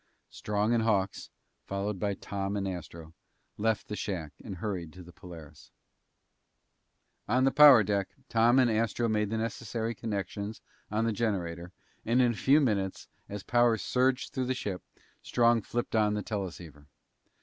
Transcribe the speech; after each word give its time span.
Strong 0.31 0.73
and 0.73 0.81
Hawks, 0.81 1.29
followed 1.67 1.99
by 1.99 2.15
Tom 2.15 2.57
and 2.57 2.67
Astro, 2.67 3.13
left 3.55 3.87
the 3.87 3.95
shack 3.95 4.33
and 4.43 4.55
hurried 4.55 4.91
to 4.93 5.03
the 5.03 5.11
Polaris. 5.13 5.69
On 7.27 7.43
the 7.43 7.51
power 7.51 7.83
deck, 7.83 8.09
Tom 8.27 8.57
and 8.57 8.71
Astro 8.71 9.07
made 9.07 9.29
the 9.29 9.37
necessary 9.37 9.93
connections 9.93 10.59
on 10.89 11.05
the 11.05 11.13
generator, 11.13 11.71
and 12.03 12.19
in 12.19 12.31
a 12.31 12.35
few 12.35 12.59
minutes, 12.59 13.09
as 13.29 13.43
power 13.43 13.77
surged 13.77 14.33
through 14.33 14.45
the 14.47 14.55
ship, 14.55 14.81
Strong 15.21 15.61
flipped 15.61 15.95
on 15.95 16.15
the 16.15 16.23
teleceiver. 16.23 16.87